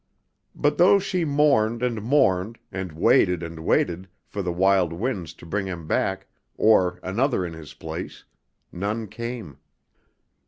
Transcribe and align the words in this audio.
But 0.55 0.79
though 0.79 0.97
she 0.97 1.25
mourned 1.25 1.83
and 1.83 2.01
mourned 2.01 2.57
and 2.71 2.91
waited 2.91 3.43
and 3.43 3.63
waited 3.63 4.07
for 4.25 4.41
the 4.41 4.51
wild 4.51 4.93
winds 4.93 5.31
to 5.35 5.45
bring 5.45 5.67
him 5.67 5.85
back, 5.85 6.25
or 6.57 6.99
another 7.03 7.45
in 7.45 7.53
his 7.53 7.75
place, 7.75 8.23
none 8.71 9.05
came. 9.05 9.59